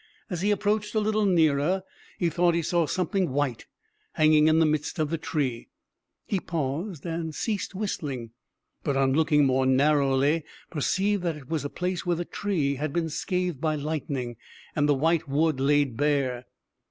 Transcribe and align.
As 0.31 0.41
he 0.41 0.49
approached 0.49 0.95
a 0.95 0.99
little 0.99 1.27
nearer, 1.27 1.83
he 2.17 2.31
thought 2.31 2.55
he 2.55 2.63
saw 2.63 2.87
something 2.87 3.29
white 3.29 3.67
hanging 4.13 4.47
in 4.47 4.57
the 4.57 4.65
midst 4.65 4.97
of 4.97 5.11
the 5.11 5.17
tree: 5.19 5.67
he 6.25 6.39
paused, 6.39 7.05
and 7.05 7.35
ceased 7.35 7.75
whistling; 7.75 8.31
but, 8.83 8.97
on 8.97 9.13
looking 9.13 9.45
more 9.45 9.67
narrowly, 9.67 10.43
perceived 10.71 11.21
that 11.21 11.37
it 11.37 11.49
was 11.49 11.63
a 11.63 11.69
place 11.69 12.03
where 12.03 12.15
the 12.15 12.25
tree 12.25 12.77
had 12.77 12.91
been 12.91 13.09
scathed 13.09 13.61
by 13.61 13.75
lightning 13.75 14.37
and 14.75 14.89
the 14.89 14.95
white 14.95 15.27
wood 15.27 15.59
laid 15.59 15.97
bare. 15.97 16.47